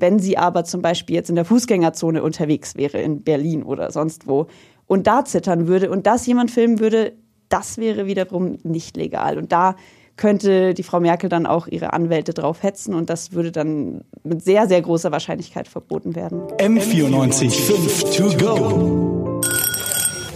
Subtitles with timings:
[0.00, 4.26] Wenn sie aber zum Beispiel jetzt in der Fußgängerzone unterwegs wäre, in Berlin oder sonst
[4.26, 4.46] wo,
[4.86, 7.12] und da zittern würde und das jemand filmen würde,
[7.48, 9.38] das wäre wiederum nicht legal.
[9.38, 9.76] Und da
[10.16, 14.42] könnte die Frau Merkel dann auch ihre Anwälte drauf hetzen und das würde dann mit
[14.42, 16.40] sehr, sehr großer Wahrscheinlichkeit verboten werden.
[16.58, 19.40] M94 5 to go.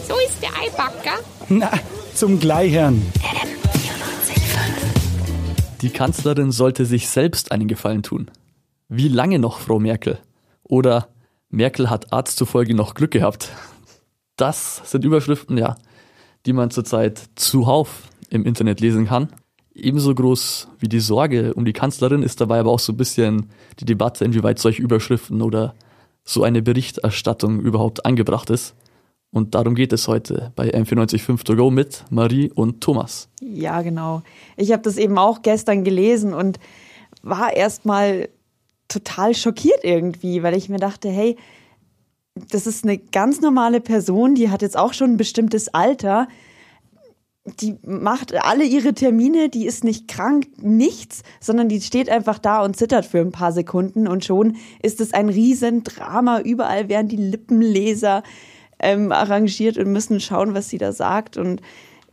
[0.09, 1.19] So ist der Eibacker.
[1.49, 1.71] Na,
[2.15, 3.03] zum Gleichern.
[5.83, 8.31] Die Kanzlerin sollte sich selbst einen Gefallen tun.
[8.95, 10.19] Wie lange noch, Frau Merkel?
[10.65, 11.09] Oder
[11.49, 13.49] Merkel hat Arzt zufolge noch Glück gehabt.
[14.37, 15.77] Das sind Überschriften, ja,
[16.45, 19.31] die man zurzeit zuhauf im Internet lesen kann.
[19.75, 23.49] Ebenso groß wie die Sorge um die Kanzlerin ist dabei aber auch so ein bisschen
[23.81, 25.75] die Debatte, inwieweit solche Überschriften oder
[26.23, 28.75] so eine Berichterstattung überhaupt angebracht ist.
[29.31, 33.31] Und darum geht es heute bei M945 To Go mit Marie und Thomas.
[33.41, 34.21] Ja, genau.
[34.59, 36.59] Ich habe das eben auch gestern gelesen und
[37.23, 38.29] war erstmal
[38.89, 41.37] total schockiert irgendwie, weil ich mir dachte, hey,
[42.35, 46.29] das ist eine ganz normale Person, die hat jetzt auch schon ein bestimmtes Alter.
[47.61, 52.63] Die macht alle ihre Termine, die ist nicht krank, nichts, sondern die steht einfach da
[52.63, 56.41] und zittert für ein paar Sekunden und schon ist es ein Riesendrama.
[56.41, 58.23] Überall werden die Lippenleser
[58.79, 61.37] ähm, arrangiert und müssen schauen, was sie da sagt.
[61.37, 61.61] Und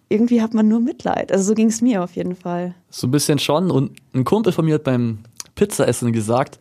[0.09, 1.31] irgendwie hat man nur Mitleid.
[1.31, 2.73] Also so ging es mir auf jeden Fall.
[2.89, 3.69] So ein bisschen schon.
[3.69, 5.19] Und ein Kumpel von mir hat beim
[5.53, 6.58] Pizzaessen gesagt,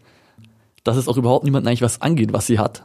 [0.84, 2.84] dass es auch überhaupt niemandem eigentlich was angeht, was sie hat.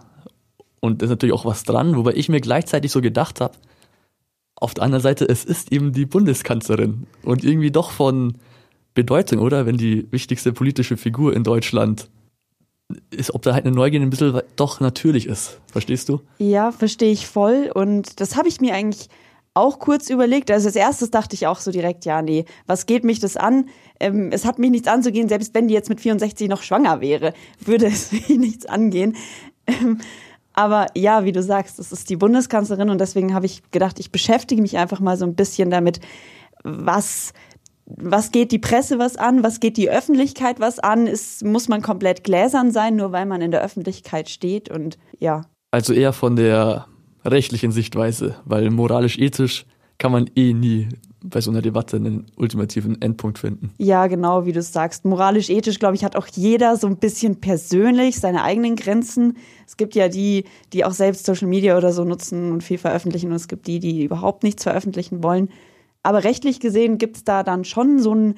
[0.80, 3.54] Und da ist natürlich auch was dran, wobei ich mir gleichzeitig so gedacht habe,
[4.56, 8.36] auf der anderen Seite, es ist eben die Bundeskanzlerin und irgendwie doch von
[8.94, 9.66] Bedeutung, oder?
[9.66, 12.10] Wenn die wichtigste politische Figur in Deutschland
[13.10, 15.60] ist, ob da halt eine Neugier ein bisschen doch natürlich ist.
[15.72, 16.22] Verstehst du?
[16.38, 17.72] Ja, verstehe ich voll.
[17.74, 19.10] Und das habe ich mir eigentlich
[19.54, 20.50] auch kurz überlegt.
[20.52, 23.70] Also als erstes dachte ich auch so direkt, ja, nee, was geht mich das an?
[24.00, 27.34] Ähm, es hat mich nichts anzugehen, selbst wenn die jetzt mit 64 noch schwanger wäre,
[27.60, 29.16] würde es mich nichts angehen.
[29.68, 30.00] Ähm,
[30.54, 34.12] aber ja, wie du sagst, das ist die Bundeskanzlerin und deswegen habe ich gedacht, ich
[34.12, 36.00] beschäftige mich einfach mal so ein bisschen damit,
[36.64, 37.34] was
[37.86, 41.82] was geht die Presse was an, was geht die Öffentlichkeit was an, ist, muss man
[41.82, 45.42] komplett gläsern sein, nur weil man in der Öffentlichkeit steht und ja.
[45.72, 46.86] Also eher von der
[47.26, 49.66] rechtlichen Sichtweise, weil moralisch-ethisch
[49.98, 50.90] kann man eh nie
[51.24, 53.72] bei so einer Debatte einen ultimativen Endpunkt finden.
[53.78, 55.06] Ja, genau, wie du sagst.
[55.06, 59.38] Moralisch-ethisch, glaube ich, hat auch jeder so ein bisschen persönlich seine eigenen Grenzen.
[59.66, 63.28] Es gibt ja die, die auch selbst Social Media oder so nutzen und viel veröffentlichen
[63.28, 65.50] und es gibt die, die überhaupt nichts veröffentlichen wollen.
[66.04, 68.36] Aber rechtlich gesehen gibt es da dann schon so ein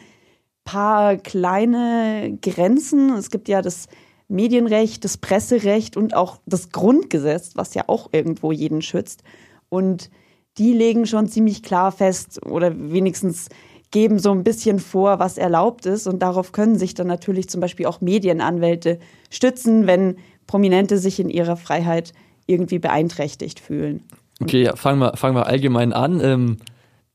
[0.63, 3.13] paar kleine Grenzen.
[3.15, 3.87] Es gibt ja das
[4.27, 9.23] Medienrecht, das Presserecht und auch das Grundgesetz, was ja auch irgendwo jeden schützt.
[9.69, 10.09] Und
[10.57, 13.49] die legen schon ziemlich klar fest oder wenigstens
[13.91, 16.07] geben so ein bisschen vor, was erlaubt ist.
[16.07, 18.99] Und darauf können sich dann natürlich zum Beispiel auch Medienanwälte
[19.29, 22.13] stützen, wenn Prominente sich in ihrer Freiheit
[22.47, 24.03] irgendwie beeinträchtigt fühlen.
[24.41, 26.19] Okay, ja, fangen wir, fangen wir allgemein an.
[26.21, 26.57] Ähm,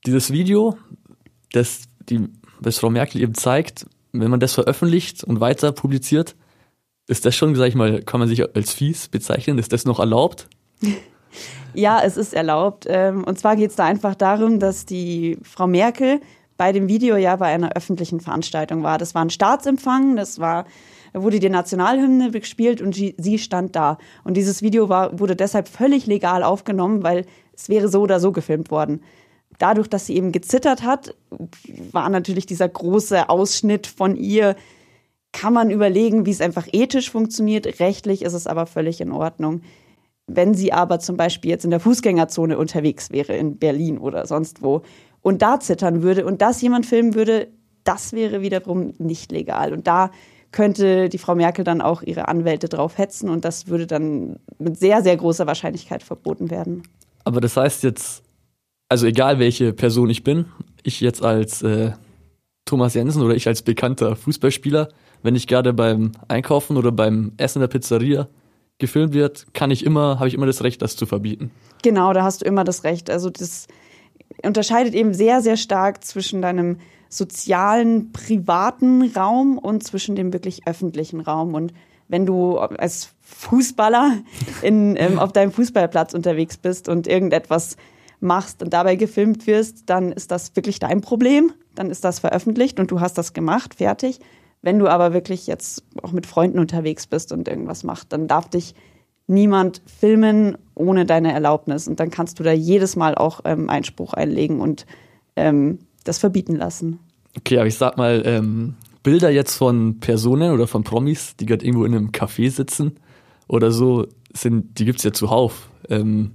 [0.05, 0.77] dieses Video,
[1.51, 2.27] das die
[2.61, 6.35] das Frau Merkel eben zeigt, wenn man das veröffentlicht und weiter publiziert,
[7.07, 9.57] ist das schon, sag ich mal, kann man sich als fies bezeichnen?
[9.57, 10.47] Ist das noch erlaubt?
[11.73, 12.85] ja, es ist erlaubt.
[12.87, 16.21] Ähm, und zwar geht es da einfach darum, dass die Frau Merkel
[16.57, 18.97] bei dem Video ja bei einer öffentlichen Veranstaltung war.
[18.97, 20.65] Das war ein Staatsempfang, das war
[21.13, 23.97] wurde die Nationalhymne gespielt und sie stand da.
[24.23, 28.31] Und dieses Video war, wurde deshalb völlig legal aufgenommen, weil es wäre so oder so
[28.31, 29.01] gefilmt worden
[29.61, 31.15] dadurch, dass sie eben gezittert hat,
[31.91, 34.55] war natürlich dieser große Ausschnitt von ihr,
[35.31, 37.79] kann man überlegen, wie es einfach ethisch funktioniert.
[37.79, 39.61] Rechtlich ist es aber völlig in Ordnung.
[40.27, 44.61] Wenn sie aber zum Beispiel jetzt in der Fußgängerzone unterwegs wäre, in Berlin oder sonst
[44.61, 44.81] wo,
[45.21, 47.47] und da zittern würde und das jemand filmen würde,
[47.83, 49.73] das wäre wiederum nicht legal.
[49.73, 50.11] Und da
[50.51, 54.77] könnte die Frau Merkel dann auch ihre Anwälte drauf hetzen und das würde dann mit
[54.77, 56.83] sehr, sehr großer Wahrscheinlichkeit verboten werden.
[57.23, 58.23] Aber das heißt jetzt,
[58.89, 60.45] also egal welche Person ich bin,
[60.83, 61.91] ich jetzt als äh,
[62.65, 64.89] Thomas Jensen oder ich als bekannter Fußballspieler,
[65.23, 68.27] wenn ich gerade beim Einkaufen oder beim Essen in der Pizzeria
[68.79, 71.51] gefilmt wird, kann ich immer, habe ich immer das Recht, das zu verbieten.
[71.83, 73.09] Genau, da hast du immer das Recht.
[73.09, 73.67] Also das
[74.43, 76.77] unterscheidet eben sehr, sehr stark zwischen deinem
[77.09, 81.53] sozialen, privaten Raum und zwischen dem wirklich öffentlichen Raum.
[81.53, 81.73] Und
[82.07, 84.19] wenn du als Fußballer
[84.61, 87.77] in, ähm, auf deinem Fußballplatz unterwegs bist und irgendetwas
[88.21, 91.51] machst und dabei gefilmt wirst, dann ist das wirklich dein Problem.
[91.75, 94.19] Dann ist das veröffentlicht und du hast das gemacht, fertig.
[94.61, 98.49] Wenn du aber wirklich jetzt auch mit Freunden unterwegs bist und irgendwas machst, dann darf
[98.49, 98.75] dich
[99.27, 101.87] niemand filmen ohne deine Erlaubnis.
[101.87, 104.85] Und dann kannst du da jedes Mal auch ähm, Einspruch einlegen und
[105.35, 106.99] ähm, das verbieten lassen.
[107.37, 111.65] Okay, aber ich sag mal, ähm, Bilder jetzt von Personen oder von Promis, die gerade
[111.65, 112.97] irgendwo in einem Café sitzen
[113.47, 115.69] oder so, sind, die gibt's ja zuhauf.
[115.89, 116.31] Ähm,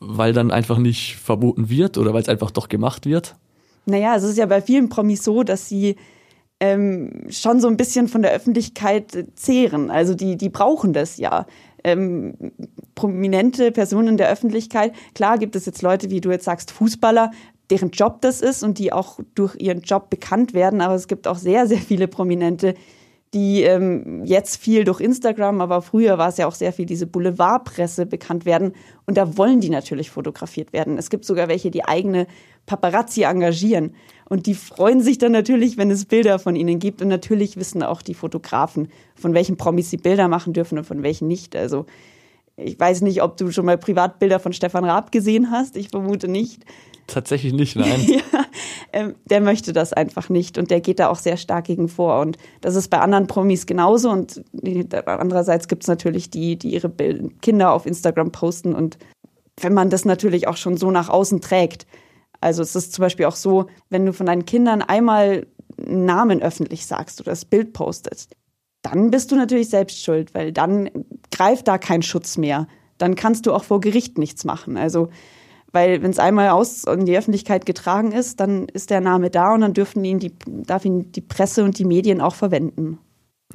[0.00, 3.36] weil dann einfach nicht verboten wird oder weil es einfach doch gemacht wird?
[3.86, 5.96] Naja, es ist ja bei vielen Promis so, dass sie
[6.58, 9.90] ähm, schon so ein bisschen von der Öffentlichkeit zehren.
[9.90, 11.46] Also die, die brauchen das ja.
[11.84, 12.34] Ähm,
[12.96, 14.92] prominente Personen der Öffentlichkeit.
[15.14, 17.30] Klar gibt es jetzt Leute, wie du jetzt sagst, Fußballer,
[17.70, 20.80] deren Job das ist und die auch durch ihren Job bekannt werden.
[20.80, 22.74] Aber es gibt auch sehr, sehr viele Prominente,
[23.36, 27.06] die ähm, jetzt viel durch Instagram, aber früher war es ja auch sehr viel diese
[27.06, 28.72] Boulevardpresse bekannt werden.
[29.04, 30.96] Und da wollen die natürlich fotografiert werden.
[30.96, 32.26] Es gibt sogar welche, die eigene
[32.64, 33.94] Paparazzi engagieren.
[34.24, 37.02] Und die freuen sich dann natürlich, wenn es Bilder von ihnen gibt.
[37.02, 41.02] Und natürlich wissen auch die Fotografen, von welchen Promis sie Bilder machen dürfen und von
[41.02, 41.54] welchen nicht.
[41.54, 41.84] Also
[42.56, 45.76] ich weiß nicht, ob du schon mal Privatbilder von Stefan Raab gesehen hast.
[45.76, 46.64] Ich vermute nicht.
[47.06, 48.00] Tatsächlich nicht, nein.
[48.06, 48.44] ja,
[49.24, 52.20] der möchte das einfach nicht und der geht da auch sehr stark gegen vor.
[52.20, 54.10] Und das ist bei anderen Promis genauso.
[54.10, 54.44] Und
[55.06, 56.90] andererseits gibt es natürlich die, die ihre
[57.42, 58.74] Kinder auf Instagram posten.
[58.74, 58.98] Und
[59.60, 61.86] wenn man das natürlich auch schon so nach außen trägt.
[62.40, 65.46] Also es ist zum Beispiel auch so, wenn du von deinen Kindern einmal
[65.78, 68.36] einen Namen öffentlich sagst oder das Bild postest,
[68.82, 70.90] dann bist du natürlich selbst schuld, weil dann
[71.30, 72.68] greift da kein Schutz mehr.
[72.98, 74.76] Dann kannst du auch vor Gericht nichts machen.
[74.76, 75.08] Also
[75.72, 79.54] weil wenn es einmal aus in die Öffentlichkeit getragen ist, dann ist der Name da
[79.54, 82.98] und dann dürfen ihn die, darf ihn die Presse und die Medien auch verwenden.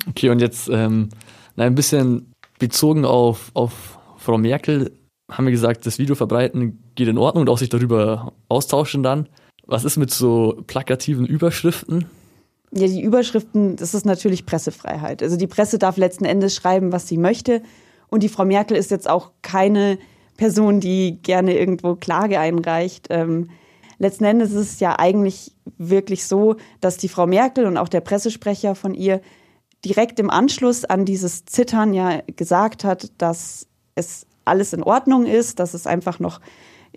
[0.10, 1.10] Okay, und jetzt ähm,
[1.56, 4.92] ein bisschen bezogen auf, auf Frau Merkel
[5.32, 9.28] haben wir gesagt, das Video verbreiten geht in Ordnung und auch sich darüber austauschen dann.
[9.66, 12.06] Was ist mit so plakativen Überschriften?
[12.72, 15.24] Ja, die Überschriften, das ist natürlich Pressefreiheit.
[15.24, 17.62] Also die Presse darf letzten Endes schreiben, was sie möchte.
[18.10, 19.98] Und die Frau Merkel ist jetzt auch keine
[20.42, 23.10] Person, die gerne irgendwo Klage einreicht.
[23.12, 23.52] Ähm,
[24.00, 28.02] letzten Endes ist es ja eigentlich wirklich so, dass die Frau Merkel und auch der
[28.02, 29.22] Pressesprecher von ihr
[29.86, 35.60] direkt im Anschluss an dieses Zittern ja gesagt hat, dass es alles in Ordnung ist,
[35.60, 36.42] dass es einfach noch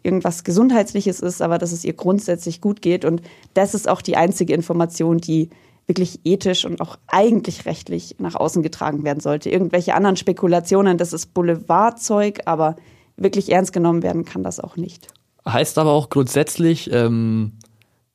[0.02, 3.05] irgendwas Gesundheitliches ist, aber dass es ihr grundsätzlich gut geht.
[3.05, 3.20] Und
[3.52, 5.50] das ist auch die einzige Information, die
[5.87, 9.50] wirklich ethisch und auch eigentlich rechtlich nach außen getragen werden sollte.
[9.50, 12.76] Irgendwelche anderen Spekulationen, das ist Boulevardzeug, aber
[13.16, 15.08] wirklich ernst genommen werden kann das auch nicht.
[15.46, 17.52] Heißt aber auch grundsätzlich, ähm,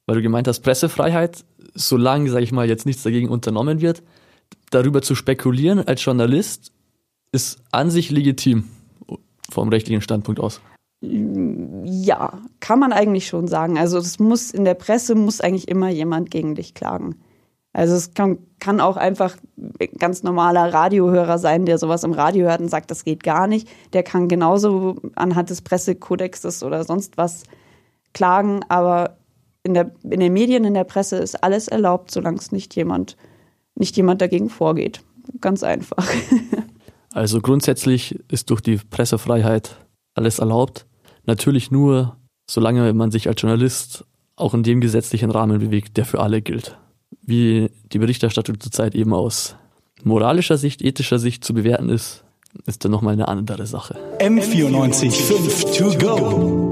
[0.06, 4.01] weil du gemeint hast, Pressefreiheit, solange, sage ich mal, jetzt nichts dagegen unternommen wird,
[4.72, 6.72] darüber zu spekulieren als Journalist
[7.31, 8.66] ist an sich legitim
[9.51, 10.62] vom rechtlichen Standpunkt aus.
[11.02, 13.78] Ja, kann man eigentlich schon sagen.
[13.78, 17.16] Also es muss in der Presse muss eigentlich immer jemand gegen dich klagen.
[17.71, 19.38] Also es kann, kann auch einfach
[19.98, 23.68] ganz normaler Radiohörer sein, der sowas im Radio hört und sagt, das geht gar nicht.
[23.94, 27.44] Der kann genauso anhand des Pressekodexes oder sonst was
[28.13, 29.18] klagen, aber
[29.63, 33.18] in, der, in den Medien, in der Presse ist alles erlaubt, solange es nicht jemand,
[33.75, 35.01] nicht jemand dagegen vorgeht.
[35.42, 36.06] Ganz einfach.
[37.12, 39.83] Also grundsätzlich ist durch die Pressefreiheit
[40.13, 40.86] alles erlaubt.
[41.25, 42.18] Natürlich nur,
[42.48, 44.06] solange man sich als Journalist
[44.36, 46.77] auch in dem gesetzlichen Rahmen bewegt, der für alle gilt
[47.21, 49.56] wie die Berichterstattung zurzeit eben aus
[50.04, 52.24] moralischer Sicht, ethischer Sicht zu bewerten ist,
[52.66, 53.95] ist dann nochmal eine andere Sache.
[54.19, 56.69] M94 5 to go.